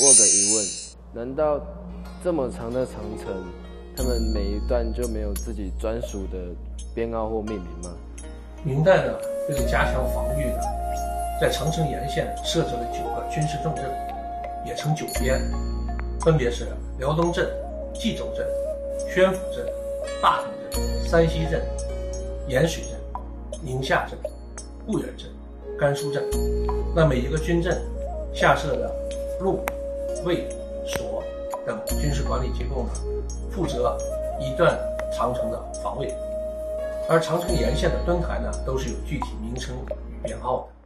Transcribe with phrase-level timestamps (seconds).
[0.00, 0.64] 我有个疑问，
[1.12, 1.60] 难道
[2.22, 3.44] 这么长的长城，
[3.96, 6.38] 他们每一段就没有自己专属的
[6.94, 7.90] 编号或命名吗？
[8.62, 9.12] 明代呢，
[9.48, 10.60] 为了加强防御呢，
[11.40, 13.84] 在长城沿线设置了九个军事重镇，
[14.64, 15.40] 也称九边，
[16.20, 16.68] 分别是
[17.00, 17.50] 辽东镇、
[17.92, 18.46] 冀州镇、
[19.12, 19.66] 宣府镇、
[20.22, 21.60] 大同镇、山西镇、
[22.46, 22.92] 盐水镇、
[23.64, 24.16] 宁夏镇、
[24.86, 25.26] 固原镇、
[25.76, 26.22] 甘肃镇。
[26.94, 27.82] 那每一个军镇
[28.32, 28.94] 下设的
[29.40, 29.58] 路、
[30.24, 30.48] 卫、
[30.86, 31.22] 所
[31.66, 32.90] 等军事管理机构呢，
[33.50, 33.96] 负责
[34.40, 34.78] 一段
[35.12, 36.14] 长城的防卫。
[37.08, 39.74] 而长城沿线的墩台呢，都是有具体名称
[40.10, 40.77] 与编号的。